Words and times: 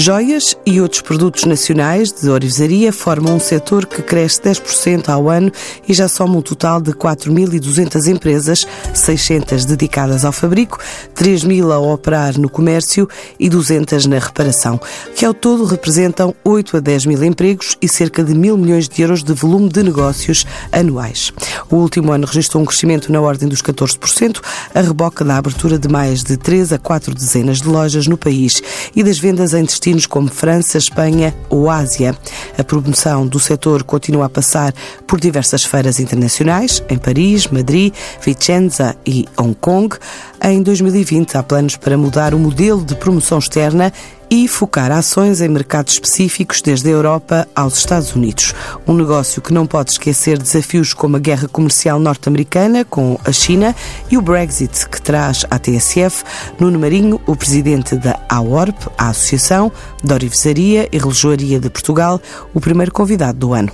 Joias 0.00 0.56
e 0.64 0.80
outros 0.80 1.02
produtos 1.02 1.44
nacionais 1.44 2.12
de 2.12 2.30
orivesaria 2.30 2.92
formam 2.92 3.34
um 3.34 3.40
setor 3.40 3.84
que 3.84 4.00
cresce 4.00 4.40
10% 4.42 5.08
ao 5.08 5.28
ano 5.28 5.50
e 5.88 5.92
já 5.92 6.06
soma 6.06 6.36
um 6.36 6.40
total 6.40 6.80
de 6.80 6.92
4.200 6.92 8.06
empresas, 8.06 8.64
600 8.94 9.64
dedicadas 9.64 10.24
ao 10.24 10.30
fabrico, 10.30 10.78
3.000 11.16 11.72
a 11.72 11.80
operar 11.80 12.38
no 12.38 12.48
comércio 12.48 13.08
e 13.40 13.48
200 13.48 14.06
na 14.06 14.20
reparação, 14.20 14.80
que 15.16 15.24
ao 15.24 15.34
todo 15.34 15.64
representam 15.64 16.32
8 16.44 16.76
a 16.76 16.80
10 16.80 17.06
mil 17.06 17.24
empregos 17.24 17.76
e 17.82 17.88
cerca 17.88 18.22
de 18.22 18.36
mil 18.36 18.56
milhões 18.56 18.88
de 18.88 19.02
euros 19.02 19.24
de 19.24 19.32
volume 19.32 19.68
de 19.68 19.82
negócios 19.82 20.46
anuais. 20.70 21.32
O 21.68 21.74
último 21.74 22.12
ano 22.12 22.24
registrou 22.24 22.62
um 22.62 22.66
crescimento 22.66 23.10
na 23.10 23.20
ordem 23.20 23.48
dos 23.48 23.60
14%, 23.60 24.40
a 24.72 24.80
reboca 24.80 25.24
da 25.24 25.38
abertura 25.38 25.76
de 25.76 25.88
mais 25.88 26.22
de 26.22 26.36
3 26.36 26.72
a 26.72 26.78
4 26.78 27.12
dezenas 27.12 27.60
de 27.60 27.66
lojas 27.66 28.06
no 28.06 28.16
país 28.16 28.62
e 28.94 29.02
das 29.02 29.18
vendas 29.18 29.54
em 29.54 29.64
destino 29.64 29.87
destinos 29.88 30.06
como 30.06 30.28
França, 30.28 30.76
Espanha 30.76 31.34
ou 31.48 31.70
Ásia. 31.70 32.14
A 32.58 32.64
promoção 32.64 33.26
do 33.26 33.38
setor 33.38 33.82
continua 33.82 34.26
a 34.26 34.28
passar 34.28 34.74
por 35.06 35.18
diversas 35.18 35.64
feiras 35.64 35.98
internacionais, 35.98 36.82
em 36.90 36.98
Paris, 36.98 37.46
Madrid, 37.46 37.94
Vicenza 38.20 38.94
e 39.06 39.26
Hong 39.38 39.54
Kong. 39.54 39.96
Em 40.42 40.62
2020 40.62 41.36
há 41.36 41.42
planos 41.42 41.76
para 41.76 41.96
mudar 41.96 42.34
o 42.34 42.38
modelo 42.38 42.84
de 42.84 42.94
promoção 42.94 43.38
externa 43.38 43.92
e 44.30 44.46
focar 44.46 44.92
ações 44.92 45.40
em 45.40 45.48
mercados 45.48 45.94
específicos 45.94 46.60
desde 46.60 46.88
a 46.88 46.92
Europa 46.92 47.48
aos 47.54 47.78
Estados 47.78 48.14
Unidos. 48.14 48.54
Um 48.86 48.94
negócio 48.94 49.40
que 49.40 49.52
não 49.52 49.66
pode 49.66 49.92
esquecer 49.92 50.38
desafios 50.38 50.92
como 50.92 51.16
a 51.16 51.20
guerra 51.20 51.48
comercial 51.48 51.98
norte-americana 51.98 52.84
com 52.84 53.18
a 53.24 53.32
China 53.32 53.74
e 54.10 54.18
o 54.18 54.22
Brexit 54.22 54.88
que 54.88 55.00
traz 55.00 55.44
à 55.50 55.58
TSF. 55.58 56.24
Nuno 56.58 56.78
Marinho, 56.78 57.20
o 57.26 57.34
presidente 57.34 57.96
da 57.96 58.20
AORP, 58.28 58.88
a 58.98 59.08
Associação 59.10 59.72
da 60.04 60.14
Orivesaria 60.14 60.88
e 60.92 60.98
Relojoaria 60.98 61.58
de 61.58 61.70
Portugal, 61.70 62.20
o 62.52 62.60
primeiro 62.60 62.92
convidado 62.92 63.38
do 63.38 63.54
ano. 63.54 63.72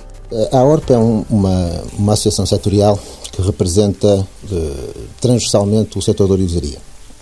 A 0.51 0.57
AORP 0.57 0.91
é 0.91 0.97
um, 0.97 1.25
uma, 1.29 1.83
uma 1.97 2.13
associação 2.13 2.45
setorial 2.45 2.99
que 3.31 3.41
representa 3.41 4.07
uh, 4.17 4.93
transversalmente 5.19 5.97
o 5.97 6.01
setor 6.01 6.27
da 6.27 6.33
orivesaria, 6.33 6.77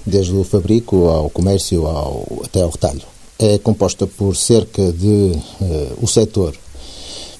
desde 0.05 0.33
o 0.33 0.43
fabrico 0.43 1.07
ao 1.07 1.29
comércio 1.29 1.87
ao, 1.87 2.25
até 2.43 2.61
ao 2.61 2.69
retalho 2.69 3.12
é 3.39 3.57
composta 3.57 4.07
por 4.07 4.35
cerca 4.35 4.91
de 4.91 5.07
uh, 5.07 5.97
o 6.01 6.07
setor 6.07 6.55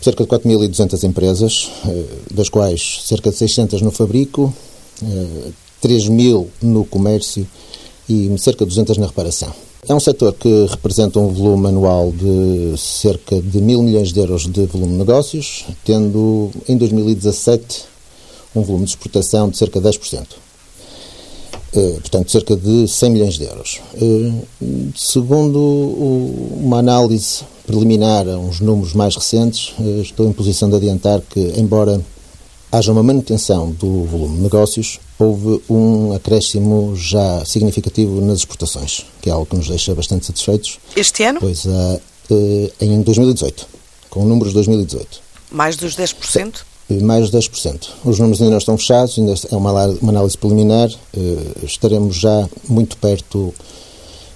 cerca 0.03 0.25
de 0.25 0.30
4.200 0.30 1.03
empresas, 1.05 1.69
uh, 1.85 2.33
das 2.33 2.50
quais 2.50 3.02
cerca 3.05 3.31
de 3.31 3.38
600 3.38 3.81
no 3.81 3.91
fabrico, 3.91 4.53
uh, 5.02 5.53
3.000 5.81 6.47
no 6.61 6.83
comércio 6.85 7.47
e 8.09 8.38
cerca 8.38 8.66
de 8.66 8.69
200 8.69 8.97
na 8.97 9.08
reparação. 9.08 9.53
É 9.88 9.94
um 9.94 10.00
setor 10.00 10.33
que 10.33 10.66
representa 10.69 11.19
um 11.19 11.27
volume 11.27 11.67
anual 11.67 12.11
de 12.11 12.78
cerca 12.78 13.41
de 13.41 13.61
mil 13.61 13.81
milhões 13.81 14.13
de 14.13 14.19
euros 14.19 14.47
de 14.47 14.66
volume 14.66 14.94
de 14.94 15.00
negócios, 15.00 15.66
tendo 15.83 16.52
em 16.69 16.78
2017 16.78 17.83
um 18.55 18.61
volume 18.61 18.85
de 18.85 18.91
exportação 18.91 19.50
de 19.50 19.57
cerca 19.57 19.81
de 19.81 19.89
10%. 19.89 20.42
Eh, 21.75 21.97
portanto, 21.99 22.31
cerca 22.31 22.55
de 22.55 22.88
100 22.88 23.09
milhões 23.09 23.33
de 23.35 23.45
euros. 23.45 23.81
Eh, 23.95 24.31
segundo 24.95 25.59
uma 26.57 26.77
análise 26.77 27.41
preliminar 27.66 28.27
a 28.27 28.38
uns 28.38 28.59
números 28.59 28.93
mais 28.93 29.16
recentes, 29.16 29.73
eh, 29.79 30.01
estou 30.01 30.27
em 30.27 30.33
posição 30.33 30.69
de 30.69 30.75
adiantar 30.75 31.21
que, 31.21 31.39
embora 31.57 31.99
haja 32.71 32.91
uma 32.91 33.01
manutenção 33.01 33.71
do 33.71 34.03
volume 34.03 34.38
de 34.38 34.44
negócios, 34.44 34.99
houve 35.17 35.61
um 35.69 36.13
acréscimo 36.13 36.95
já 36.95 37.44
significativo 37.45 38.21
nas 38.21 38.39
exportações, 38.39 39.05
que 39.21 39.29
é 39.29 39.33
algo 39.33 39.45
que 39.45 39.55
nos 39.55 39.67
deixa 39.67 39.94
bastante 39.95 40.25
satisfeitos. 40.25 40.79
Este 40.95 41.23
ano? 41.23 41.39
Pois, 41.39 41.66
em 42.81 43.01
2018, 43.03 43.67
com 44.09 44.25
números 44.25 44.50
de 44.50 44.56
2018. 44.56 45.22
Mais 45.51 45.75
dos 45.75 45.95
10%? 45.95 46.66
Mais 47.01 47.29
de 47.29 47.38
10%. 47.38 47.88
Os 48.03 48.19
números 48.19 48.41
ainda 48.41 48.51
não 48.51 48.57
estão 48.57 48.77
fechados, 48.77 49.17
ainda 49.17 49.33
é 49.51 49.55
uma, 49.55 49.71
uma 49.71 50.11
análise 50.11 50.38
preliminar, 50.38 50.89
eh, 51.16 51.63
estaremos 51.63 52.16
já 52.17 52.47
muito 52.67 52.97
perto 52.97 53.53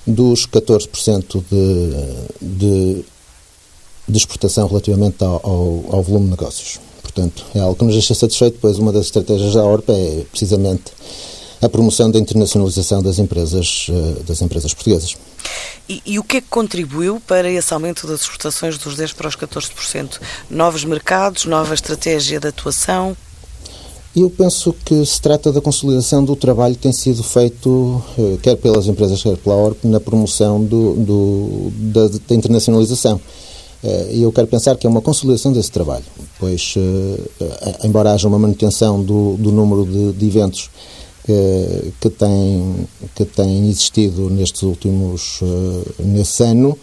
dos 0.05 0.47
14% 0.47 1.43
de, 1.51 2.37
de, 2.41 3.05
de, 4.07 4.17
exportação 4.17 4.67
relativamente 4.67 5.21
ao, 5.23 5.41
ao, 5.43 5.95
ao, 5.95 6.03
volume 6.03 6.25
de 6.25 6.31
negócios. 6.31 6.79
Portanto, 7.01 7.43
é 7.53 7.59
algo 7.59 7.75
que 7.75 7.83
nos 7.83 7.93
deixa 7.93 8.15
satisfeito, 8.15 8.57
pois 8.61 8.79
uma 8.79 8.93
das 8.93 9.07
estratégias 9.07 9.53
da 9.53 9.65
ORP 9.65 9.89
é 9.91 10.25
precisamente 10.31 10.93
a 11.62 11.68
promoção 11.68 12.09
da 12.12 12.19
internacionalização 12.19 13.01
das 13.01 13.19
empresas, 13.19 13.88
eh, 13.90 14.23
das 14.23 14.41
empresas 14.41 14.73
portuguesas. 14.73 15.16
E, 15.90 16.01
e, 16.06 16.19
o 16.19 16.23
que 16.23 16.38
é 16.38 16.41
que 16.41 16.47
contribuiu 16.50 17.22
para 17.25 17.50
esse 17.50 17.73
aumento 17.73 18.06
das 18.06 18.22
exportações 18.22 18.78
dos 18.78 18.95
10% 18.95 19.16
para 19.16 19.28
os 19.28 19.35
14%? 19.35 20.19
Novos 20.50 20.84
mercados, 20.84 21.45
nova 21.45 21.73
estratégia 21.73 22.40
de 22.40 22.47
atuação? 22.47 23.16
Eu 24.16 24.29
penso 24.29 24.73
que 24.85 25.06
se 25.06 25.22
trata 25.22 25.51
da 25.51 25.62
consolidação 25.62 26.23
do 26.25 26.35
trabalho 26.35 26.75
que 26.75 26.81
tem 26.81 26.94
sido 26.94 27.23
feito, 27.23 28.03
eh, 28.18 28.38
quer 28.41 28.56
pelas 28.57 28.88
empresas, 28.88 29.22
quer 29.22 29.38
pela 29.38 29.56
ORP, 29.56 29.88
na 29.88 30.00
promoção 30.00 30.63
do, 30.63 30.94
do, 30.94 31.72
da, 31.72 32.07
da, 32.07 32.35
internacionalização. 32.35 33.19
Eh, 33.84 34.09
e 34.13 34.22
eu 34.24 34.31
quero 34.31 34.47
pensar 34.47 34.75
que 34.75 34.85
é 34.85 34.89
uma 34.89 35.01
consolidação 35.01 35.51
desse 35.53 35.72
trabalho, 35.72 36.06
pois, 36.39 36.75
embora 37.84 38.12
haja 38.12 38.28
uma 38.28 38.39
manutenção 38.39 39.03
do, 39.03 39.38
do 39.38 39.51
número 39.51 39.85
de, 39.85 40.13
de 40.13 40.28
eventos 40.28 40.69
que, 41.27 41.93
que, 41.99 42.09
tem, 42.09 42.88
que 43.13 43.25
tem 43.25 43.67
existido 43.67 44.29
nestes 44.29 44.63
últimos, 44.63 45.41
uh, 45.41 45.85
nesse 45.99 46.41
ano, 46.41 46.79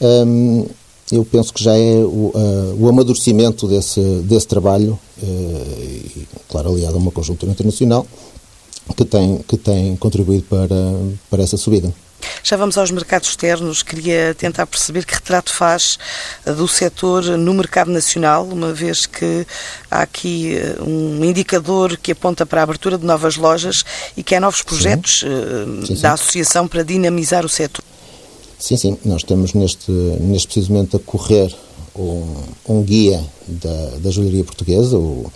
um, 0.00 0.66
eu 1.10 1.24
penso 1.24 1.54
que 1.54 1.64
já 1.64 1.74
é 1.74 2.04
o, 2.04 2.30
uh, 2.34 2.76
o 2.78 2.88
amadurecimento 2.90 3.66
desse, 3.66 4.00
desse 4.24 4.46
trabalho, 4.46 4.98
uh, 5.22 5.26
e, 5.26 6.28
claro, 6.46 6.68
aliado 6.72 6.96
a 6.96 6.98
uma 6.98 7.10
conjuntura 7.10 7.50
internacional, 7.50 8.06
que 8.94 9.04
tem, 9.06 9.38
que 9.48 9.56
tem 9.56 9.96
contribuído 9.96 10.44
para, 10.44 10.76
para 11.30 11.42
essa 11.42 11.56
subida. 11.56 11.92
Já 12.42 12.56
vamos 12.56 12.78
aos 12.78 12.90
mercados 12.90 13.28
externos. 13.28 13.82
Queria 13.82 14.34
tentar 14.34 14.66
perceber 14.66 15.04
que 15.04 15.14
retrato 15.14 15.52
faz 15.52 15.98
eh, 16.44 16.52
do 16.52 16.66
setor 16.68 17.24
no 17.24 17.54
mercado 17.54 17.90
nacional, 17.90 18.44
uma 18.44 18.72
vez 18.72 19.06
que 19.06 19.46
há 19.90 20.02
aqui 20.02 20.56
eh, 20.56 20.76
um 20.80 21.24
indicador 21.24 21.96
que 21.96 22.12
aponta 22.12 22.46
para 22.46 22.60
a 22.60 22.64
abertura 22.64 22.96
de 22.98 23.04
novas 23.04 23.36
lojas 23.36 23.84
e 24.16 24.22
que 24.22 24.34
há 24.34 24.40
novos 24.40 24.62
projetos 24.62 25.20
sim. 25.20 25.26
Eh, 25.26 25.86
sim, 25.86 25.96
sim. 25.96 26.02
da 26.02 26.12
associação 26.12 26.68
para 26.68 26.82
dinamizar 26.82 27.44
o 27.44 27.48
setor. 27.48 27.84
Sim, 28.58 28.76
sim. 28.76 28.98
Nós 29.04 29.22
temos 29.22 29.52
neste, 29.52 29.90
neste 29.90 30.48
precisamente 30.48 30.96
a 30.96 30.98
correr 30.98 31.54
um, 31.94 32.34
um 32.68 32.82
guia 32.82 33.22
da, 33.46 33.90
da 33.98 34.10
joalheria 34.10 34.44
portuguesa, 34.44 34.96
o, 34.96 35.30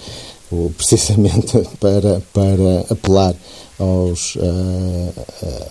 precisamente 0.76 1.58
para, 1.80 2.20
para 2.32 2.80
apelar 2.90 3.34
aos, 3.78 4.36
uh, 4.36 5.12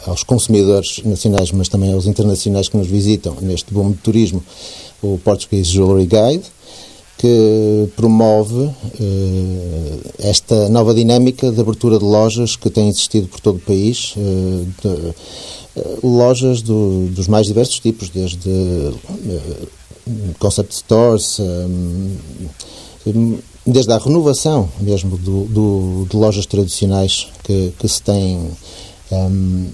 aos 0.08 0.24
consumidores 0.24 1.02
nacionais, 1.04 1.52
mas 1.52 1.68
também 1.68 1.94
aos 1.94 2.06
internacionais 2.06 2.70
que 2.70 2.78
nos 2.78 2.88
visitam. 2.88 3.36
Neste 3.42 3.74
boom 3.74 3.92
de 3.92 3.98
turismo, 3.98 4.44
o 5.02 5.20
Portuguese 5.24 5.72
Jewelry 5.72 6.08
Guide, 6.08 6.46
que 7.18 7.90
promove 7.96 8.64
uh, 8.64 8.74
esta 10.20 10.70
nova 10.70 10.94
dinâmica 10.94 11.52
de 11.52 11.60
abertura 11.60 12.00
de 12.00 12.06
lojas 12.06 12.56
que 12.56 12.70
tem 12.70 12.88
existido 12.88 13.28
por 13.28 13.40
todo 13.42 13.58
o 13.58 13.60
país, 13.60 14.16
uh, 14.16 14.66
de, 14.82 15.14
lojas 16.04 16.62
do, 16.62 17.08
dos 17.10 17.28
mais 17.28 17.48
diversos 17.48 17.80
tipos, 17.80 18.10
desde 18.10 18.50
concept 20.40 20.74
stores, 20.76 21.40
desde 23.72 23.92
a 23.92 23.98
renovação 23.98 24.70
mesmo 24.80 25.18
do, 25.18 25.46
do, 25.46 26.08
de 26.10 26.16
lojas 26.16 26.46
tradicionais 26.46 27.28
que, 27.44 27.74
que 27.78 27.88
se 27.88 28.02
têm 28.02 28.52
um, 29.12 29.68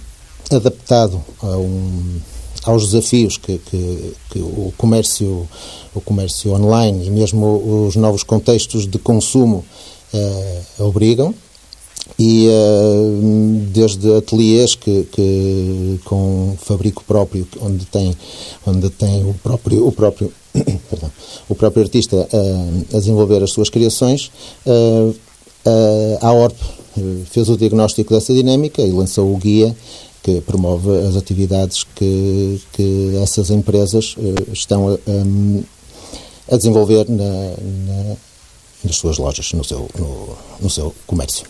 adaptado 0.51 1.21
um, 1.43 2.19
aos 2.63 2.85
desafios 2.85 3.37
que, 3.37 3.57
que, 3.57 4.13
que, 4.31 4.39
o 4.39 4.73
comércio 4.77 5.47
o 5.93 6.01
comércio 6.01 6.53
online 6.53 7.05
e 7.05 7.09
mesmo 7.09 7.85
os 7.87 7.95
novos 7.95 8.23
contextos 8.23 8.87
de 8.87 8.97
consumo 8.97 9.63
uh, 10.13 10.83
obrigam 10.83 11.33
e 12.17 12.47
uh, 12.47 13.61
desde 13.71 14.13
ateliês 14.13 14.75
que, 14.75 15.03
que, 15.11 15.99
com 16.05 16.55
fabrico 16.59 17.03
próprio 17.03 17.47
onde 17.61 17.85
tem 17.85 18.15
onde 18.65 18.89
tem 18.89 19.23
o 19.27 19.33
próprio 19.33 19.87
o 19.87 19.91
próprio 19.91 20.31
perdão, 20.89 21.11
o 21.49 21.55
próprio 21.55 21.83
artista 21.83 22.27
a, 22.31 22.95
a, 22.95 22.99
desenvolver 22.99 23.43
as 23.43 23.51
suas 23.51 23.69
criações 23.69 24.31
uh, 24.65 25.09
uh, 25.09 26.17
a 26.21 26.31
ORP 26.31 26.57
fez 27.25 27.49
o 27.49 27.57
diagnóstico 27.57 28.13
dessa 28.13 28.33
dinâmica 28.33 28.81
e 28.81 28.91
lançou 28.91 29.33
o 29.33 29.37
guia 29.37 29.75
que 30.23 30.39
promove 30.41 30.89
as 31.07 31.15
atividades 31.17 31.83
que, 31.83 32.61
que 32.71 33.19
essas 33.21 33.49
empresas 33.49 34.15
estão 34.51 34.87
a, 34.89 36.53
a 36.53 36.57
desenvolver 36.57 37.07
na, 37.09 37.23
na, 37.23 38.15
nas 38.83 38.95
suas 38.95 39.17
lojas, 39.17 39.51
no 39.53 39.63
seu, 39.63 39.87
no, 39.99 40.29
no 40.61 40.69
seu 40.69 40.95
comércio. 41.05 41.45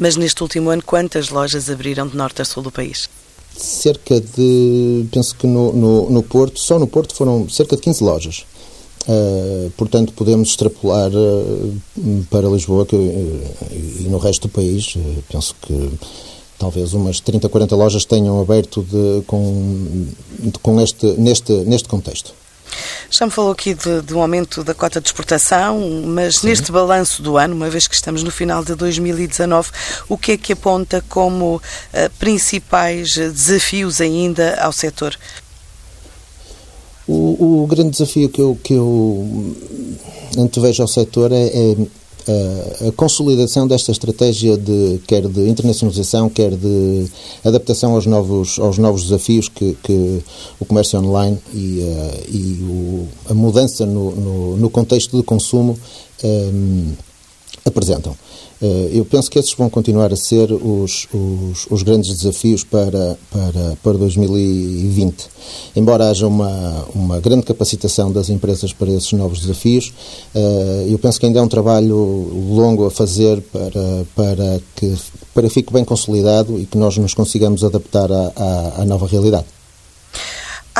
Mas 0.00 0.16
neste 0.16 0.42
último 0.42 0.70
ano, 0.70 0.82
quantas 0.82 1.28
lojas 1.28 1.70
abriram 1.70 2.08
de 2.08 2.16
norte 2.16 2.42
a 2.42 2.44
sul 2.44 2.64
do 2.64 2.72
país? 2.72 3.08
cerca 3.56 4.20
de, 4.20 5.06
penso 5.12 5.34
que 5.36 5.46
no, 5.46 5.72
no, 5.72 6.10
no, 6.10 6.22
Porto, 6.22 6.58
só 6.58 6.78
no 6.78 6.86
Porto 6.86 7.14
foram 7.14 7.48
cerca 7.48 7.76
de 7.76 7.82
15 7.82 8.04
lojas. 8.04 8.46
Uh, 9.08 9.70
portanto, 9.76 10.12
podemos 10.12 10.50
extrapolar 10.50 11.10
uh, 11.10 11.80
para 12.30 12.48
Lisboa 12.48 12.86
que, 12.86 12.96
uh, 12.96 13.42
e 13.72 14.06
no 14.08 14.18
resto 14.18 14.46
do 14.46 14.52
país, 14.52 14.94
penso 15.30 15.54
que 15.62 15.90
talvez 16.58 16.92
umas 16.92 17.18
30, 17.20 17.48
40 17.48 17.76
lojas 17.76 18.04
tenham 18.04 18.40
aberto 18.40 18.82
de, 18.82 19.22
com, 19.26 20.06
de, 20.38 20.58
com 20.58 20.80
este, 20.80 21.06
neste, 21.18 21.52
neste 21.64 21.88
contexto. 21.88 22.34
Já 23.10 23.26
me 23.26 23.32
falou 23.32 23.50
aqui 23.50 23.74
de, 23.74 24.02
de 24.02 24.14
um 24.14 24.20
aumento 24.20 24.62
da 24.62 24.72
cota 24.72 25.00
de 25.00 25.08
exportação, 25.08 25.80
mas 26.06 26.36
Sim. 26.38 26.46
neste 26.46 26.70
balanço 26.70 27.20
do 27.22 27.36
ano, 27.36 27.56
uma 27.56 27.68
vez 27.68 27.88
que 27.88 27.94
estamos 27.94 28.22
no 28.22 28.30
final 28.30 28.64
de 28.64 28.76
2019, 28.76 29.70
o 30.08 30.16
que 30.16 30.32
é 30.32 30.36
que 30.36 30.52
aponta 30.52 31.04
como 31.08 31.56
uh, 31.56 31.60
principais 32.20 33.16
desafios 33.16 34.00
ainda 34.00 34.54
ao 34.60 34.72
setor? 34.72 35.18
O, 37.08 37.62
o, 37.62 37.66
grande 37.66 37.90
desafio 37.90 38.28
que 38.28 38.40
eu, 38.40 38.56
que 38.62 38.74
eu 38.74 39.56
antevejo 40.38 40.82
ao 40.82 40.88
setor 40.88 41.32
é, 41.32 41.46
é 41.46 41.76
a 42.88 42.92
consolidação 42.92 43.66
desta 43.66 43.92
estratégia 43.92 44.56
de 44.56 45.00
quer 45.06 45.26
de 45.26 45.48
internacionalização, 45.48 46.28
quer 46.28 46.50
de 46.50 47.06
adaptação 47.44 47.94
aos 47.94 48.06
novos, 48.06 48.58
aos 48.58 48.78
novos 48.78 49.04
desafios 49.04 49.48
que, 49.48 49.76
que 49.82 50.22
o 50.58 50.64
comércio 50.64 50.98
online 50.98 51.38
e, 51.52 51.80
uh, 51.80 52.30
e 52.30 52.58
o, 52.62 53.08
a 53.30 53.34
mudança 53.34 53.86
no, 53.86 54.14
no, 54.14 54.56
no, 54.56 54.70
contexto 54.70 55.16
de 55.16 55.22
consumo 55.22 55.78
um, 56.24 56.92
apresentam. 57.70 58.14
Eh, 58.62 58.90
eu 58.92 59.04
penso 59.04 59.30
que 59.30 59.38
esses 59.38 59.54
vão 59.54 59.70
continuar 59.70 60.12
a 60.12 60.16
ser 60.16 60.52
os, 60.52 61.08
os, 61.12 61.66
os, 61.70 61.82
grandes 61.82 62.14
desafios 62.14 62.62
para, 62.62 63.16
para, 63.30 63.76
para 63.82 63.92
2020. 63.96 65.28
Embora 65.74 66.10
haja 66.10 66.26
uma, 66.26 66.84
uma 66.94 67.18
grande 67.20 67.46
capacitação 67.46 68.12
das 68.12 68.28
empresas 68.28 68.72
para 68.72 68.90
esses 68.90 69.12
novos 69.12 69.40
desafios, 69.40 69.92
eh, 70.34 70.86
eu 70.90 70.98
penso 70.98 71.18
que 71.18 71.26
ainda 71.26 71.38
é 71.38 71.42
um 71.42 71.48
trabalho 71.48 71.96
longo 72.50 72.84
a 72.86 72.90
fazer 72.90 73.40
para, 73.40 74.06
para 74.14 74.60
que 74.76 74.94
para 75.32 75.48
que 75.48 75.54
fique 75.54 75.72
bem 75.72 75.84
consolidado 75.84 76.58
e 76.58 76.66
que 76.66 76.76
nós 76.76 76.98
nos 76.98 77.14
consigamos 77.14 77.64
adaptar 77.64 78.10
à, 78.10 78.32
à, 78.36 78.82
à 78.82 78.84
nova 78.84 79.06
realidade. 79.06 79.46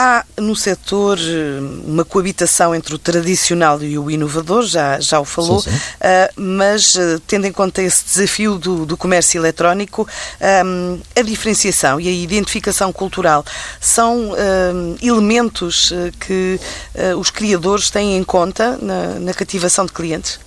Há 0.02 0.24
no 0.38 0.56
setor 0.56 1.18
eh, 1.18 1.60
uma 1.84 2.06
coabitação 2.06 2.74
entre 2.74 2.94
o 2.94 2.98
tradicional 2.98 3.82
e 3.82 3.98
o 3.98 4.10
inovador, 4.10 4.62
já, 4.62 4.98
já 4.98 5.20
o 5.20 5.26
falou, 5.26 5.60
sim, 5.60 5.70
sim. 5.70 5.76
Uh, 5.76 6.40
mas 6.40 6.94
uh, 6.94 7.20
tendo 7.26 7.46
em 7.46 7.52
conta 7.52 7.82
esse 7.82 8.06
desafio 8.06 8.56
do, 8.56 8.86
do 8.86 8.96
comércio 8.96 9.38
eletrónico, 9.38 10.08
a 10.40 11.22
diferenciação 11.22 12.00
e 12.00 12.08
a 12.08 12.10
identificação 12.10 12.90
cultural 12.94 13.44
são 13.78 14.32
elementos 15.02 15.92
que 16.18 16.58
os 17.18 17.30
criadores 17.30 17.90
têm 17.90 18.16
em 18.16 18.24
conta 18.24 18.78
na, 18.80 19.18
na 19.20 19.34
cativação 19.34 19.84
de 19.84 19.92
clientes? 19.92 20.40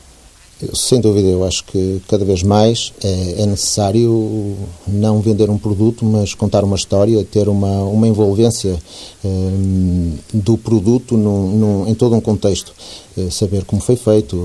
Sem 0.74 1.02
dúvida, 1.02 1.28
eu 1.28 1.44
acho 1.44 1.64
que 1.66 2.02
cada 2.08 2.24
vez 2.24 2.44
mais 2.44 2.94
é, 3.04 3.42
é, 3.42 3.46
necessário 3.46 4.56
não 4.88 5.20
vender 5.20 5.50
um 5.50 5.58
produto, 5.58 6.06
mas 6.06 6.34
contar 6.34 6.64
uma 6.64 6.76
história, 6.76 7.24
ter 7.26 7.50
uma, 7.50 7.84
uma 7.84 8.08
envolvência 8.08 8.78
um, 9.26 10.16
do 10.34 10.58
produto 10.58 11.18
num, 11.18 11.50
num, 11.58 11.88
em 11.88 11.96
todo 11.96 12.16
um 12.16 12.22
contexto. 12.22 12.74
É, 13.18 13.30
saber 13.30 13.66
como 13.66 13.82
foi 13.82 13.96
feito, 13.96 14.36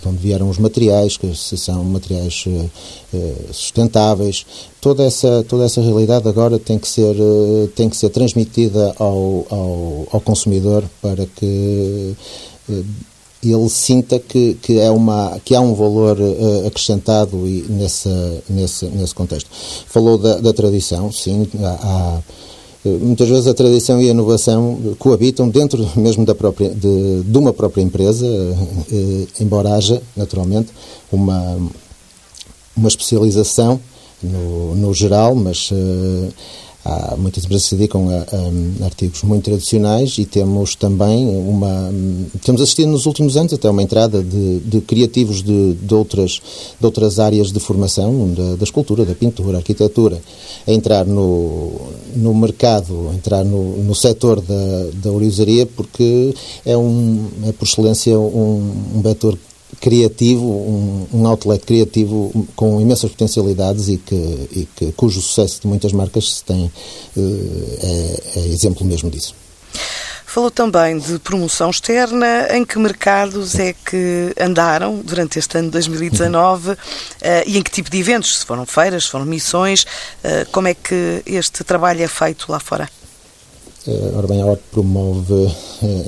de 0.00 0.08
onde 0.08 0.18
vieram 0.18 0.50
os 0.50 0.58
materiais, 0.58 1.16
que 1.16 1.34
se 1.34 1.56
são 1.56 1.82
materiais 1.84 2.44
é, 3.14 3.34
sustentáveis. 3.52 4.44
Toda 4.80 5.04
essa, 5.04 5.44
toda 5.48 5.64
essa 5.64 5.80
realidade 5.80 6.28
agora 6.28 6.58
tem 6.58 6.78
que 6.78 6.88
ser, 6.88 7.14
tem 7.74 7.88
que 7.88 7.96
ser 7.96 8.10
transmitida 8.10 8.94
ao, 8.98 9.46
ao, 9.48 10.08
ao 10.12 10.20
consumidor 10.20 10.84
para 11.00 11.24
que 11.24 12.14
ele 13.50 13.68
sinta 13.68 14.18
que, 14.18 14.54
que, 14.54 14.78
é 14.78 14.90
uma, 14.90 15.40
que 15.44 15.54
há 15.54 15.60
um 15.60 15.74
valor 15.74 16.18
uh, 16.18 16.66
acrescentado 16.66 17.46
e 17.46 17.64
nesse, 17.68 18.08
nesse, 18.48 18.86
nesse 18.86 19.14
contexto. 19.14 19.50
Falou 19.86 20.16
da, 20.16 20.38
da 20.38 20.52
tradição, 20.52 21.10
sim, 21.10 21.48
há, 21.60 21.78
há, 21.82 22.18
eh, 22.84 22.98
muitas 23.00 23.28
vezes 23.28 23.46
a 23.48 23.54
tradição 23.54 24.00
e 24.00 24.08
a 24.08 24.12
inovação 24.12 24.94
coabitam 24.98 25.48
dentro 25.48 25.88
mesmo 25.96 26.24
da 26.24 26.34
própria, 26.34 26.70
de, 26.70 27.22
de 27.22 27.38
uma 27.38 27.52
própria 27.52 27.82
empresa, 27.82 28.26
uh, 28.26 29.28
embora 29.40 29.74
haja, 29.74 30.00
naturalmente, 30.16 30.68
uma, 31.10 31.58
uma 32.76 32.88
especialização 32.88 33.80
no, 34.22 34.76
no 34.76 34.94
geral, 34.94 35.34
mas 35.34 35.70
uh, 35.72 36.32
Há 36.84 37.16
muitas 37.16 37.44
empresas 37.44 37.68
se 37.68 37.76
dedicam 37.76 38.08
a, 38.08 38.82
a, 38.82 38.84
artigos 38.86 39.22
muito 39.22 39.44
tradicionais 39.44 40.18
e 40.18 40.24
temos 40.24 40.74
também 40.74 41.28
uma. 41.28 41.92
Temos 42.44 42.60
assistido 42.60 42.90
nos 42.90 43.06
últimos 43.06 43.36
anos 43.36 43.52
até 43.52 43.70
uma 43.70 43.82
entrada 43.82 44.20
de, 44.20 44.58
de 44.58 44.80
criativos 44.80 45.44
de, 45.44 45.74
de, 45.74 45.94
outras, 45.94 46.40
de 46.80 46.84
outras 46.84 47.20
áreas 47.20 47.52
de 47.52 47.60
formação, 47.60 48.32
da, 48.34 48.56
da 48.56 48.64
escultura, 48.64 49.04
da 49.04 49.14
pintura, 49.14 49.58
arquitetura, 49.58 50.20
a 50.66 50.72
entrar 50.72 51.06
no, 51.06 51.70
no 52.16 52.34
mercado, 52.34 53.10
a 53.12 53.14
entrar 53.14 53.44
no, 53.44 53.76
no 53.78 53.94
setor 53.94 54.40
da, 54.40 54.86
da 54.94 55.12
orizaria, 55.12 55.64
porque 55.64 56.34
é, 56.66 56.76
um, 56.76 57.28
é 57.46 57.52
por 57.52 57.64
excelência 57.64 58.18
um, 58.18 58.72
um 58.96 59.00
vetor 59.00 59.38
criativo, 59.82 60.46
um, 60.46 61.08
um, 61.12 61.26
outlet 61.26 61.66
criativo 61.66 62.46
com 62.54 62.80
imensas 62.80 63.10
potencialidades 63.10 63.88
e, 63.88 63.96
que, 63.96 64.14
e 64.14 64.68
que, 64.76 64.92
cujo 64.92 65.20
sucesso 65.20 65.60
de 65.60 65.66
muitas 65.66 65.92
marcas 65.92 66.36
se 66.36 66.44
tem, 66.44 66.70
eh, 67.16 68.20
é, 68.36 68.38
é 68.38 68.46
exemplo 68.46 68.86
mesmo 68.86 69.10
disso. 69.10 69.34
Falou 70.24 70.52
também 70.52 70.98
de 70.98 71.18
promoção 71.18 71.68
externa. 71.68 72.46
Em 72.52 72.64
que 72.64 72.78
mercados 72.78 73.58
é 73.58 73.74
que 73.74 74.32
andaram 74.40 75.00
durante 75.04 75.40
este 75.40 75.58
ano 75.58 75.66
de 75.66 75.72
2019 75.72 76.70
uh, 76.70 76.76
eh, 77.20 77.44
e 77.48 77.58
em 77.58 77.62
que 77.62 77.70
tipo 77.70 77.90
de 77.90 77.98
eventos? 77.98 78.38
Se 78.38 78.46
foram 78.46 78.64
feiras, 78.64 79.04
se 79.04 79.10
foram 79.10 79.26
missões? 79.26 79.82
Uh, 79.82 80.48
como 80.52 80.68
é 80.68 80.74
que 80.74 81.22
este 81.26 81.64
trabalho 81.64 82.02
é 82.02 82.08
feito 82.08 82.46
lá 82.50 82.60
fora? 82.60 82.88
Uh, 83.86 84.16
ora 84.16 84.28
bem, 84.28 84.40
a 84.40 84.46
ORT 84.46 84.62
promove 84.70 85.32
uh, 85.32 85.50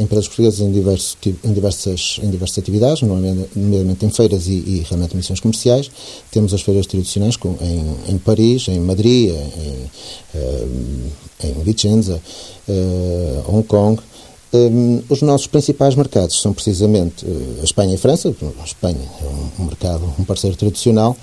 empresas 0.01 0.29
portuguesas 0.29 0.61
em, 0.61 0.71
diversos, 0.71 1.17
em, 1.43 1.53
diversas, 1.53 2.21
em 2.23 2.31
diversas 2.31 2.59
atividades, 2.59 3.03
nomeadamente 3.03 4.07
em 4.07 4.11
feiras 4.11 4.47
e, 4.47 4.53
e 4.53 4.87
realmente 4.89 5.17
missões 5.17 5.41
comerciais. 5.41 5.91
Temos 6.31 6.55
as 6.55 6.63
feiras 6.63 6.87
tradicionais 6.87 7.37
com, 7.37 7.57
em, 7.61 8.13
em 8.15 8.19
Paris, 8.19 8.69
em 8.69 8.79
Madrid, 8.79 9.31
em, 9.31 9.91
em 11.43 11.53
Vicenza, 11.65 12.21
Hong 13.49 13.67
Kong. 13.67 14.01
Um, 14.53 15.03
os 15.09 15.21
nossos 15.21 15.49
principais 15.49 15.97
mercados 15.97 16.41
são 16.41 16.53
precisamente 16.53 17.27
a 17.61 17.65
Espanha 17.65 17.93
e 17.93 17.95
a 17.97 17.99
França. 17.99 18.33
A 18.61 18.65
Espanha 18.65 19.01
é 19.21 19.61
um 19.61 19.65
mercado, 19.65 20.15
um 20.17 20.25
parceiro 20.25 20.57
tradicional. 20.57 21.17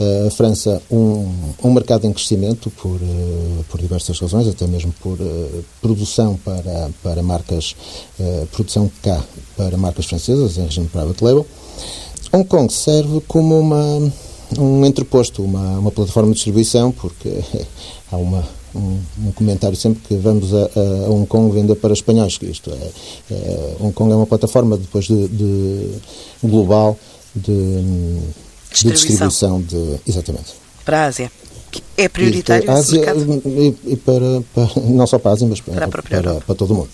A 0.00 0.30
França, 0.30 0.80
um, 0.88 1.28
um 1.64 1.72
mercado 1.72 2.06
em 2.06 2.12
crescimento 2.12 2.70
por, 2.70 2.94
uh, 2.94 3.64
por 3.68 3.80
diversas 3.80 4.16
razões, 4.20 4.46
até 4.46 4.64
mesmo 4.64 4.94
por 5.00 5.20
uh, 5.20 5.64
produção 5.82 6.36
para, 6.44 6.88
para 7.02 7.20
marcas, 7.20 7.74
uh, 8.20 8.46
produção 8.52 8.88
cá 9.02 9.20
para 9.56 9.76
marcas 9.76 10.06
francesas, 10.06 10.56
em 10.56 10.62
regime 10.62 10.86
private 10.86 11.24
label. 11.24 11.44
Hong 12.32 12.44
Kong 12.44 12.72
serve 12.72 13.20
como 13.26 13.58
uma, 13.58 14.12
um 14.56 14.86
entreposto, 14.86 15.42
uma, 15.42 15.80
uma 15.80 15.90
plataforma 15.90 16.28
de 16.28 16.36
distribuição, 16.36 16.92
porque 16.92 17.32
há 18.12 18.16
uma, 18.16 18.44
um, 18.76 19.00
um, 19.26 19.32
comentário 19.32 19.76
sempre 19.76 20.00
que 20.06 20.14
vamos 20.14 20.54
a, 20.54 20.70
a, 20.76 21.10
Hong 21.10 21.26
Kong 21.26 21.52
vender 21.52 21.74
para 21.74 21.92
espanhóis, 21.92 22.38
que 22.38 22.46
isto 22.46 22.70
é, 22.70 23.34
é 23.34 23.76
Hong 23.80 23.92
Kong 23.92 24.12
é 24.12 24.14
uma 24.14 24.26
plataforma 24.28 24.76
depois 24.76 25.06
de, 25.06 25.26
de 25.26 25.88
global 26.44 26.96
de 27.34 28.20
distribuição. 28.70 28.90
de 28.90 28.92
distribuição 28.92 29.62
de. 29.62 30.00
Exatamente. 30.06 30.54
Para 30.84 31.04
a 31.04 31.06
Ásia. 31.06 31.30
É 31.96 32.08
prioritário 32.08 32.64
e, 32.64 32.70
Ásia, 32.70 33.14
e, 33.44 33.92
e 33.92 33.96
para, 33.96 34.42
para, 34.54 34.80
não 34.80 35.06
só 35.06 35.18
para 35.18 35.32
a 35.32 35.34
Ásia, 35.34 35.46
mas 35.46 35.60
para, 35.60 35.86
para, 35.86 36.02
para, 36.02 36.34
para 36.36 36.54
todo 36.54 36.70
o 36.70 36.74
mundo. 36.76 36.88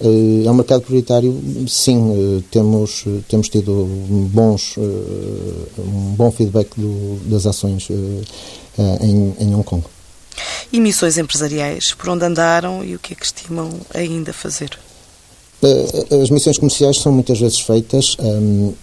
Eh, 0.00 0.44
é 0.46 0.50
um 0.50 0.54
mercado 0.54 0.82
prioritário, 0.82 1.42
sim, 1.66 2.12
eh, 2.12 2.42
temos, 2.50 3.04
temos 3.28 3.48
tido 3.48 3.86
bons, 4.30 4.74
eh, 4.76 5.80
um 5.80 6.14
bom 6.14 6.30
feedback 6.30 6.68
do, 6.76 7.18
das 7.30 7.46
ações 7.46 7.88
em, 9.00 9.34
em 9.40 9.54
Hong 9.54 9.64
Kong. 9.64 9.84
E 10.70 10.80
missões 10.80 11.16
empresariais, 11.16 11.94
por 11.94 12.10
onde 12.10 12.24
andaram 12.24 12.84
e 12.84 12.94
o 12.94 12.98
que 12.98 13.14
é 13.14 13.16
que 13.16 13.24
estimam 13.24 13.70
ainda 13.94 14.32
fazer? 14.32 14.78
As 16.22 16.28
missões 16.28 16.58
comerciais 16.58 16.98
são 16.98 17.10
muitas 17.10 17.40
vezes 17.40 17.58
feitas 17.60 18.16
um, 18.20 18.74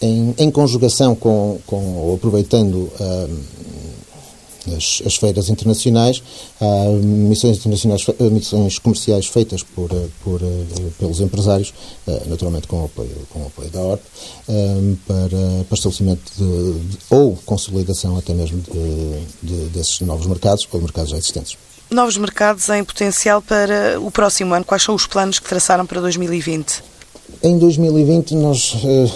em, 0.00 0.34
em, 0.38 0.50
conjugação 0.50 1.14
com, 1.14 1.58
com 1.66 1.96
ou 1.96 2.14
aproveitando 2.14 2.90
as, 4.76 5.02
as, 5.06 5.16
feiras 5.16 5.48
internacionais, 5.48 6.22
há 6.60 6.88
missões 7.02 7.58
internacionais, 7.58 8.04
missões 8.32 8.78
comerciais 8.78 9.26
feitas 9.26 9.62
por, 9.62 9.88
por, 10.22 10.40
pelos 10.98 11.20
empresários, 11.20 11.72
naturalmente 12.26 12.66
com 12.66 12.82
o 12.82 12.84
apoio, 12.86 13.26
com 13.30 13.40
o 13.40 13.46
apoio 13.46 13.70
da 13.70 13.80
ORP, 13.80 14.02
para, 15.06 15.64
para 15.68 15.74
estabelecimento 15.74 16.32
de, 16.36 16.80
de, 16.80 16.98
ou 17.10 17.36
consolidação 17.44 18.16
até 18.16 18.34
mesmo 18.34 18.60
de, 18.60 19.46
de, 19.46 19.68
desses 19.70 20.00
novos 20.00 20.26
mercados 20.26 20.66
ou 20.72 20.80
mercados 20.80 21.10
já 21.10 21.18
existentes. 21.18 21.56
Novos 21.90 22.16
mercados 22.16 22.68
em 22.68 22.82
potencial 22.82 23.40
para 23.40 24.00
o 24.00 24.10
próximo 24.10 24.52
ano. 24.54 24.64
Quais 24.64 24.82
são 24.82 24.94
os 24.94 25.06
planos 25.06 25.38
que 25.38 25.48
traçaram 25.48 25.86
para 25.86 26.00
2020? 26.00 26.82
Em 27.42 27.58
2020 27.58 28.34
nós 28.34 28.76
eh, 28.84 29.10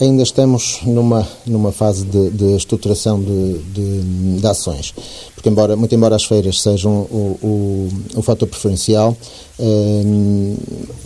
ainda 0.00 0.22
estamos 0.22 0.80
numa, 0.84 1.26
numa 1.46 1.72
fase 1.72 2.04
de, 2.04 2.30
de 2.30 2.56
estruturação 2.56 3.20
de, 3.20 3.58
de, 3.58 4.40
de, 4.40 4.46
ações, 4.46 4.94
porque 5.34 5.48
embora, 5.48 5.76
muito 5.76 5.94
embora 5.94 6.16
as 6.16 6.24
feiras 6.24 6.60
sejam 6.60 6.92
o, 7.10 7.38
o, 7.42 7.88
o 8.16 8.22
fator 8.22 8.48
preferencial, 8.48 9.16
eh, 9.58 10.02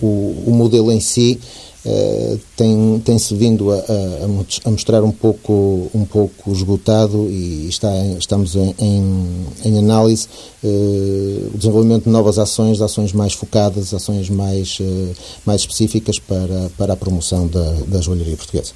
o, 0.02 0.44
o 0.46 0.50
modelo 0.52 0.90
em 0.92 1.00
si 1.00 1.40
eh, 1.84 2.36
tem, 2.56 3.00
tem-se 3.04 3.34
vindo 3.36 3.70
a, 3.70 3.76
a, 3.76 4.24
a, 4.64 4.70
mostrar 4.70 5.02
um 5.04 5.12
pouco, 5.12 5.88
um 5.94 6.04
pouco 6.04 6.50
esgotado 6.52 7.28
e 7.30 7.68
está, 7.68 7.88
estamos 8.18 8.56
em, 8.56 8.74
em, 8.80 9.46
em 9.64 9.78
análise 9.78 10.26
uh, 10.62 11.50
o 11.54 11.56
desenvolvimento 11.56 12.04
de 12.04 12.10
novas 12.10 12.36
ações, 12.36 12.80
ações 12.80 13.12
mais 13.12 13.32
focadas, 13.32 13.94
ações 13.94 14.28
mais, 14.28 14.78
uh, 14.80 15.14
mais 15.46 15.60
específicas 15.60 16.18
para, 16.18 16.68
para 16.76 16.94
a 16.94 16.96
promoção 16.96 17.46
da, 17.46 17.72
da 17.86 18.00
joalheria 18.00 18.36
portuguesa. 18.36 18.72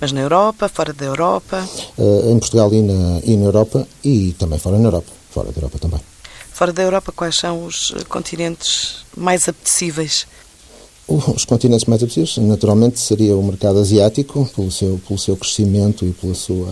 Mas 0.00 0.10
na 0.10 0.22
Europa, 0.22 0.68
fora 0.68 0.92
da 0.92 1.04
Europa? 1.04 1.68
em 1.98 2.38
Portugal 2.38 2.72
e 2.72 2.80
na, 2.80 3.20
e 3.24 3.36
na 3.36 3.44
Europa 3.44 3.86
e 4.02 4.34
também 4.38 4.58
fora 4.58 4.78
da 4.78 4.84
Europa, 4.84 5.12
fora 5.30 5.52
da 5.52 5.58
Europa 5.58 5.78
também. 5.78 6.00
Fora 6.52 6.72
da 6.72 6.82
Europa, 6.82 7.12
quais 7.12 7.36
são 7.36 7.64
os 7.66 7.94
continentes 8.08 9.04
mais 9.16 9.48
apetecíveis 9.48 10.26
os 11.08 11.44
continentes 11.44 11.86
mais 11.86 12.02
apetecíveis, 12.02 12.38
naturalmente, 12.48 13.00
seria 13.00 13.36
o 13.36 13.42
mercado 13.42 13.78
asiático, 13.78 14.48
pelo 14.54 14.70
seu, 14.70 15.00
pelo 15.06 15.18
seu 15.18 15.36
crescimento 15.36 16.06
e 16.06 16.12
pela 16.12 16.34
sua, 16.34 16.68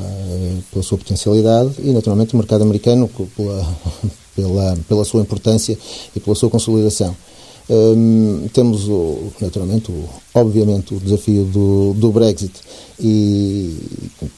pela 0.70 0.82
sua 0.82 0.98
potencialidade, 0.98 1.74
e, 1.78 1.90
naturalmente, 1.90 2.34
o 2.34 2.36
mercado 2.36 2.62
americano, 2.62 3.10
pela, 3.36 3.76
pela, 4.36 4.78
pela 4.88 5.04
sua 5.04 5.20
importância 5.20 5.76
e 6.14 6.20
pela 6.20 6.36
sua 6.36 6.48
consolidação. 6.48 7.14
Um, 7.68 8.48
temos, 8.52 8.88
o, 8.88 9.32
naturalmente, 9.40 9.92
o, 9.92 10.04
obviamente, 10.34 10.94
o 10.94 11.00
desafio 11.00 11.44
do, 11.44 11.94
do 11.94 12.10
Brexit 12.10 12.52
e 12.98 13.78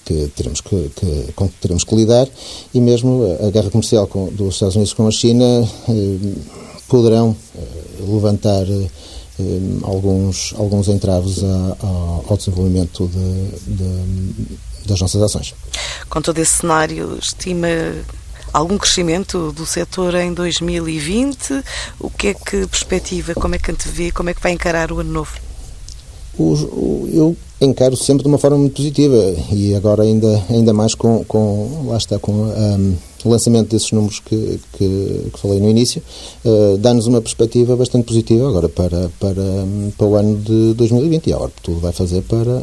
que 0.04 0.30
teremos 0.36 0.60
que, 0.60 0.90
que, 0.94 1.32
com 1.34 1.48
que 1.48 1.54
teremos 1.60 1.84
que 1.84 1.94
lidar, 1.94 2.28
e 2.74 2.80
mesmo 2.80 3.22
a 3.40 3.50
guerra 3.50 3.70
comercial 3.70 4.06
com, 4.06 4.26
dos 4.26 4.54
Estados 4.54 4.76
Unidos 4.76 4.92
com 4.92 5.06
a 5.06 5.10
China 5.10 5.66
um, 5.88 6.34
poderão 6.88 7.34
uh, 7.54 8.14
levantar. 8.14 8.66
Uh, 8.66 9.11
eh, 9.42 9.80
alguns, 9.82 10.54
alguns 10.56 10.88
entraves 10.88 11.42
a, 11.42 11.76
a, 11.82 11.86
ao 12.28 12.36
desenvolvimento 12.36 13.08
de, 13.08 13.74
de, 13.74 14.58
das 14.86 15.00
nossas 15.00 15.22
ações. 15.22 15.54
Com 16.08 16.22
todo 16.22 16.38
esse 16.38 16.56
cenário, 16.56 17.18
estima 17.20 17.68
algum 18.52 18.76
crescimento 18.76 19.52
do 19.52 19.64
setor 19.64 20.14
em 20.14 20.32
2020? 20.32 21.62
O 21.98 22.10
que 22.10 22.28
é 22.28 22.34
que 22.34 22.66
perspectiva, 22.66 23.34
como 23.34 23.54
é 23.54 23.58
que 23.58 23.70
antevê, 23.70 24.10
como 24.10 24.30
é 24.30 24.34
que 24.34 24.42
vai 24.42 24.52
encarar 24.52 24.92
o 24.92 25.00
ano 25.00 25.12
novo? 25.12 25.32
Eu 27.12 27.36
encaro 27.60 27.96
sempre 27.96 28.22
de 28.22 28.28
uma 28.28 28.38
forma 28.38 28.58
muito 28.58 28.74
positiva 28.74 29.16
e 29.52 29.74
agora 29.74 30.02
ainda, 30.02 30.42
ainda 30.48 30.72
mais 30.72 30.94
com, 30.94 31.22
com 31.24 31.86
lá 31.88 31.96
está, 31.96 32.18
com 32.18 32.32
um, 32.32 32.96
o 33.24 33.28
lançamento 33.28 33.68
desses 33.68 33.90
números 33.92 34.20
que, 34.20 34.60
que, 34.72 35.30
que 35.32 35.38
falei 35.38 35.60
no 35.60 35.68
início, 35.68 36.02
uh, 36.44 36.76
dá-nos 36.78 37.06
uma 37.06 37.20
perspectiva 37.20 37.76
bastante 37.76 38.04
positiva 38.04 38.48
agora 38.48 38.68
para, 38.68 39.10
para, 39.18 39.42
para 39.96 40.06
o 40.06 40.14
ano 40.16 40.36
de 40.38 40.74
2020 40.74 41.26
e 41.28 41.32
a 41.32 41.38
ORP 41.38 41.54
tudo 41.62 41.80
vai 41.80 41.92
fazer 41.92 42.22
para, 42.22 42.62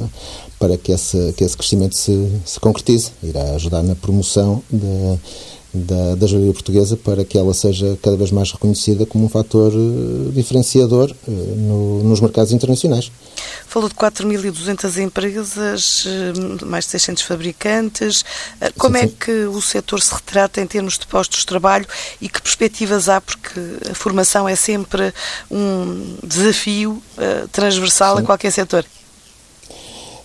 para 0.59 0.77
que, 0.77 0.91
esse, 0.91 1.33
que 1.33 1.43
esse 1.43 1.57
crescimento 1.57 1.95
se, 1.95 2.29
se 2.45 2.59
concretize, 2.59 3.11
irá 3.23 3.55
ajudar 3.55 3.83
na 3.83 3.95
promoção 3.95 4.61
de 4.71 5.19
da, 5.73 6.15
da 6.15 6.27
joalheria 6.27 6.53
portuguesa 6.53 6.97
para 6.97 7.23
que 7.23 7.37
ela 7.37 7.53
seja 7.53 7.97
cada 8.01 8.17
vez 8.17 8.31
mais 8.31 8.51
reconhecida 8.51 9.05
como 9.05 9.25
um 9.25 9.29
fator 9.29 9.71
uh, 9.73 10.31
diferenciador 10.31 11.11
uh, 11.27 11.31
no, 11.31 12.03
nos 12.03 12.19
mercados 12.19 12.51
internacionais. 12.51 13.11
Falou 13.67 13.87
de 13.87 13.95
4.200 13.95 14.97
empresas, 14.97 16.05
uh, 16.05 16.65
mais 16.65 16.85
de 16.85 16.91
600 16.91 17.23
fabricantes. 17.23 18.25
Como 18.77 18.97
sim, 18.97 19.03
é 19.03 19.07
sim. 19.07 19.13
é 19.13 19.25
que 19.25 19.45
o 19.45 19.61
setor 19.61 20.01
se 20.01 20.13
retrata 20.13 20.59
em 20.59 20.67
termos 20.67 20.97
de 20.97 21.05
postos 21.05 21.39
de 21.41 21.45
trabalho 21.45 21.85
e 22.19 22.27
que 22.27 22.41
perspectivas 22.41 23.07
há? 23.07 23.21
Porque 23.21 23.59
a 23.89 23.93
formação 23.93 24.47
é 24.49 24.55
sempre 24.55 25.13
um 25.51 26.15
desafio 26.23 27.01
transversal 27.51 28.17
sim. 28.17 28.23
a 28.23 28.25
qualquer 28.25 28.51
setor. 28.51 28.85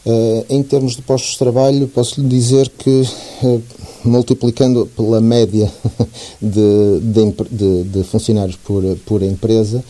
Uh, 0.06 0.44
em 0.50 0.62
termos 0.62 0.96
de 0.96 1.02
postos 1.02 1.32
de 1.32 1.38
trabalho, 1.38 1.88
posso 1.88 2.20
lhe 2.20 2.28
dizer 2.28 2.68
que, 2.68 3.08
uh, 3.42 3.62
multiplicando 4.04 4.86
pela 4.94 5.18
média 5.18 5.72
de, 6.40 7.00
de, 7.00 7.84
de, 7.84 8.04
funcionários 8.04 8.56
por, 8.56 8.82
por 9.06 9.22
empresa, 9.22 9.82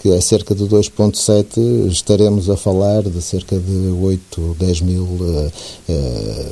que 0.00 0.10
é 0.10 0.20
cerca 0.20 0.54
de 0.54 0.64
2,7, 0.64 1.90
estaremos 1.90 2.48
a 2.48 2.56
falar 2.56 3.02
de 3.02 3.20
cerca 3.20 3.58
de 3.58 3.88
8, 4.00 4.56
10 4.58 4.80
mil 4.80 5.02
uh, 5.04 5.52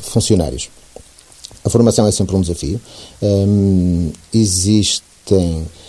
funcionários. 0.03 0.69
A 1.67 1.71
formação 1.71 2.07
é 2.07 2.13
sempre 2.13 2.37
um 2.37 2.41
desafio. 2.41 2.81
Um, 3.21 4.13
existem 4.33 5.03
eh, 5.33 5.86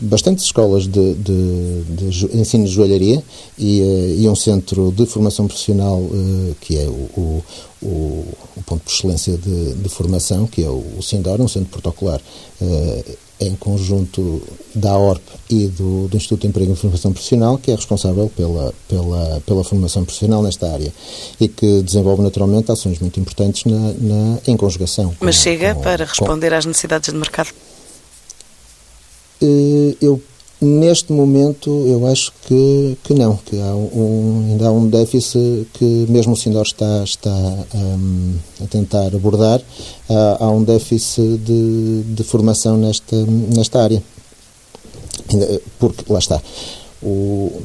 bastantes 0.00 0.44
escolas 0.44 0.86
de, 0.86 1.14
de, 1.14 1.82
de, 1.88 2.38
ensino 2.38 2.64
de 2.64 2.70
joalharia 2.70 3.22
e, 3.58 3.80
eh, 3.80 4.14
e, 4.18 4.28
um 4.28 4.36
centro 4.36 4.92
de 4.92 5.06
formação 5.06 5.46
profissional 5.46 6.00
eh, 6.00 6.54
que 6.60 6.78
é 6.78 6.84
o, 6.84 7.10
o, 7.16 7.44
o, 7.82 7.88
o 8.56 8.62
ponto 8.64 8.84
de 8.84 8.92
excelência 8.92 9.36
de, 9.36 9.74
de, 9.74 9.88
formação, 9.88 10.46
que 10.46 10.62
é 10.62 10.68
o, 10.68 10.84
o 10.98 11.02
SINDOR, 11.02 11.40
um 11.40 11.48
centro 11.48 11.70
protocolar 11.70 12.20
em 13.40 13.54
conjunto 13.56 14.40
da 14.74 14.96
ORP 14.96 15.22
e 15.50 15.66
do, 15.66 16.06
do, 16.08 16.16
Instituto 16.16 16.42
de 16.42 16.46
Emprego 16.46 16.72
e 16.72 16.76
Formação 16.76 17.12
Profissional, 17.12 17.58
que 17.58 17.72
é 17.72 17.74
responsável 17.74 18.30
pela, 18.34 18.72
pela, 18.88 19.42
pela 19.44 19.64
formação 19.64 20.04
profissional 20.04 20.42
nesta 20.42 20.70
área 20.70 20.92
e 21.40 21.48
que 21.48 21.82
desenvolve 21.82 22.22
naturalmente 22.22 22.70
ações 22.70 23.00
muito 23.00 23.18
importantes 23.18 23.64
na, 23.64 23.92
na 23.98 24.38
em 24.46 24.56
conjugação. 24.56 25.14
Mas 25.20 25.36
com, 25.36 25.42
chega 25.42 25.74
com, 25.74 25.80
para 25.82 26.04
responder 26.04 26.50
com... 26.50 26.56
às 26.56 26.64
necessidades 26.64 27.12
de 27.12 27.18
mercado? 27.18 27.52
Eh, 29.44 29.96
eu 30.00 30.22
neste 30.60 31.12
momento 31.12 31.68
eu 31.86 32.06
acho 32.06 32.32
que, 32.46 32.96
que 33.04 33.12
não, 33.12 33.36
que 33.36 33.60
há 33.60 33.74
um, 33.74 34.46
ainda 34.50 34.68
há 34.68 34.72
um 34.72 34.88
déficit 34.88 35.66
que 35.74 36.06
mesmo 36.08 36.32
o 36.32 36.36
Sindor 36.36 36.62
está, 36.62 37.04
está 37.04 37.30
um, 37.74 38.34
a 38.62 38.66
tentar 38.66 39.14
abordar, 39.14 39.60
há, 40.08 40.44
há, 40.44 40.50
um 40.50 40.62
déficit 40.62 41.38
de, 41.38 42.02
de 42.04 42.24
formação 42.24 42.78
nesta, 42.78 43.16
nesta 43.54 43.82
área. 43.82 44.02
Porque, 45.78 46.10
lá 46.10 46.18
está, 46.18 46.40
o, 47.02 47.62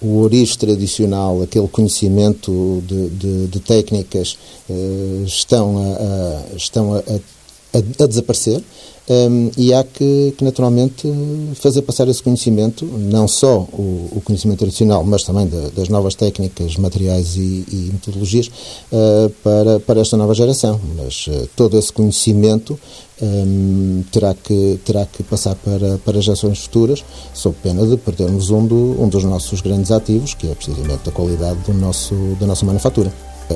o 0.00 0.18
oriço 0.22 0.58
tradicional, 0.58 1.42
aquele 1.42 1.68
conhecimento 1.68 2.82
de, 2.86 3.08
de, 3.10 3.46
de 3.46 3.60
técnicas 3.60 4.36
uh, 4.68 5.24
estão, 5.24 5.78
a, 5.78 6.52
a 6.52 6.56
estão 6.56 6.94
a, 6.94 6.98
a, 6.98 8.04
a 8.04 8.06
desaparecer 8.06 8.62
um, 9.08 9.50
e 9.56 9.74
há 9.74 9.82
que, 9.82 10.32
que, 10.36 10.44
naturalmente, 10.44 11.12
fazer 11.56 11.82
passar 11.82 12.06
esse 12.08 12.22
conhecimento, 12.22 12.84
não 12.84 13.26
só 13.26 13.60
o, 13.72 14.08
o 14.12 14.22
conhecimento 14.24 14.60
tradicional, 14.60 15.02
mas 15.02 15.24
também 15.24 15.48
das 15.74 15.88
novas 15.88 16.14
técnicas, 16.14 16.76
materiais 16.76 17.36
e, 17.36 17.64
e 17.68 17.90
metodologias, 17.92 18.46
uh, 18.46 19.28
para, 19.42 19.80
para 19.80 20.00
esta 20.00 20.16
nova 20.16 20.34
geração. 20.34 20.80
Mas 20.96 21.26
uh, 21.26 21.48
todo 21.56 21.76
esse 21.76 21.92
conhecimento 21.92 22.78
um, 23.20 24.04
terá, 24.12 24.34
que, 24.34 24.78
terá 24.84 25.04
que 25.04 25.22
passar 25.24 25.56
para, 25.56 25.98
para 25.98 26.20
gerações 26.20 26.60
futuras, 26.60 27.04
sob 27.34 27.56
pena 27.60 27.84
de 27.84 27.96
perdermos 27.96 28.50
um, 28.50 28.64
do, 28.64 29.02
um 29.02 29.08
dos 29.08 29.24
nossos 29.24 29.60
grandes 29.60 29.90
ativos, 29.90 30.34
que 30.34 30.48
é 30.48 30.54
precisamente 30.54 31.08
a 31.08 31.12
qualidade 31.12 31.58
do 31.60 31.74
nosso, 31.74 32.14
da 32.38 32.46
nossa 32.46 32.64
manufatura 32.64 33.12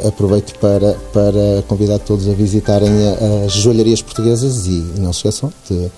aproveito 0.07 0.59
para, 0.59 0.95
para 1.13 1.63
convidar 1.69 1.99
todos 1.99 2.29
a 2.29 2.33
visitarem 2.33 2.89
as 3.45 3.53
joalharias 3.53 4.03
portuguesas 4.03 4.67
e 4.67 4.85
não 4.99 5.13
se 5.13 5.19
esqueçam 5.19 5.53
de 5.69 5.91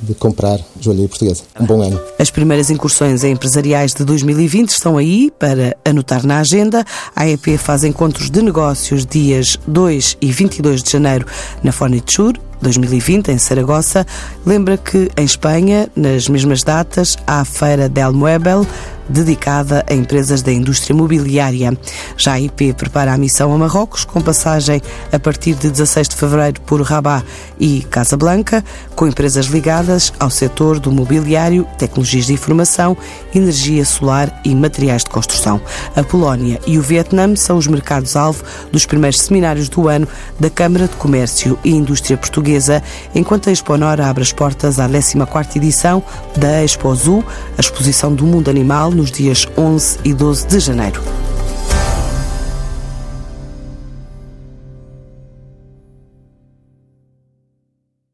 de 0.00 0.14
comprar 0.14 0.58
joalheria 0.80 1.08
portuguesa. 1.08 1.42
Um 1.58 1.66
bom 1.66 1.82
ano. 1.82 2.00
As 2.18 2.30
primeiras 2.30 2.70
incursões 2.70 3.24
empresariais 3.24 3.94
de 3.94 4.04
2020 4.04 4.70
estão 4.70 4.98
aí 4.98 5.30
para 5.38 5.76
anotar 5.84 6.26
na 6.26 6.40
agenda. 6.40 6.84
A 7.14 7.28
EP 7.28 7.58
faz 7.58 7.84
encontros 7.84 8.30
de 8.30 8.42
negócios 8.42 9.06
dias 9.06 9.58
2 9.66 10.18
e 10.20 10.32
22 10.32 10.82
de 10.82 10.90
janeiro 10.90 11.26
na 11.62 11.72
Forniture 11.72 12.38
2020 12.60 13.28
em 13.30 13.38
Saragossa. 13.38 14.06
Lembra 14.44 14.76
que 14.76 15.10
em 15.16 15.24
Espanha, 15.24 15.88
nas 15.94 16.28
mesmas 16.28 16.62
datas, 16.62 17.16
há 17.26 17.40
a 17.40 17.44
Feira 17.44 17.88
del 17.88 18.12
Muebel 18.12 18.66
dedicada 19.08 19.84
a 19.88 19.94
empresas 19.94 20.42
da 20.42 20.52
indústria 20.52 20.94
mobiliária. 20.94 21.76
Já 22.16 22.32
a 22.32 22.40
IP 22.40 22.72
prepara 22.74 23.12
a 23.12 23.18
missão 23.18 23.52
a 23.52 23.58
Marrocos, 23.58 24.04
com 24.04 24.20
passagem 24.20 24.80
a 25.12 25.18
partir 25.18 25.54
de 25.54 25.70
16 25.70 26.08
de 26.08 26.16
fevereiro 26.16 26.60
por 26.62 26.80
Rabat 26.82 27.24
e 27.58 27.82
Casablanca, 27.90 28.64
com 28.94 29.06
empresas 29.06 29.46
ligadas 29.46 30.12
ao 30.18 30.30
setor 30.30 30.78
do 30.78 30.92
mobiliário, 30.92 31.66
tecnologias 31.78 32.26
de 32.26 32.32
informação, 32.32 32.96
energia 33.34 33.84
solar 33.84 34.40
e 34.44 34.54
materiais 34.54 35.04
de 35.04 35.10
construção. 35.10 35.60
A 35.94 36.02
Polónia 36.02 36.60
e 36.66 36.78
o 36.78 36.82
Vietnã 36.82 37.34
são 37.36 37.56
os 37.56 37.66
mercados-alvo 37.66 38.44
dos 38.72 38.86
primeiros 38.86 39.20
seminários 39.20 39.68
do 39.68 39.88
ano 39.88 40.06
da 40.38 40.50
Câmara 40.50 40.88
de 40.88 40.96
Comércio 40.96 41.58
e 41.64 41.70
Indústria 41.70 42.16
Portuguesa, 42.16 42.82
enquanto 43.14 43.48
a 43.48 43.52
Exponor 43.52 44.00
abre 44.00 44.22
as 44.22 44.32
portas 44.32 44.78
à 44.78 44.88
14ª 44.88 45.56
edição 45.56 46.02
da 46.36 46.62
Expo 46.62 46.94
Zoo, 46.94 47.24
a 47.56 47.60
exposição 47.60 48.14
do 48.14 48.24
mundo 48.24 48.50
animal, 48.50 48.90
nos 48.94 49.10
dias 49.10 49.46
11 49.56 49.98
e 50.04 50.14
12 50.14 50.46
de 50.46 50.60
janeiro. 50.60 51.02